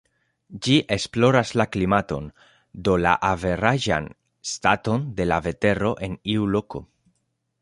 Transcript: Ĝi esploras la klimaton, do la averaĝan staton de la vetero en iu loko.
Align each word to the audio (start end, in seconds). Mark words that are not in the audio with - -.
Ĝi 0.67 0.77
esploras 0.95 1.51
la 1.61 1.67
klimaton, 1.75 2.31
do 2.87 2.97
la 3.03 3.11
averaĝan 3.29 4.09
staton 4.55 5.07
de 5.21 5.31
la 5.33 5.41
vetero 5.49 5.97
en 6.09 6.19
iu 6.39 6.53
loko. 6.57 6.85